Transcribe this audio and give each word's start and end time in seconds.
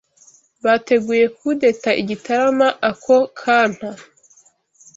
bateguye 0.63 1.25
kudeta 1.37 1.89
i 2.01 2.03
Gitarama 2.09 2.67
ako 2.89 3.17
kanta 3.39 3.89